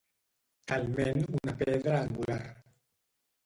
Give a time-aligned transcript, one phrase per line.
[0.71, 2.43] Talment una pedra angular.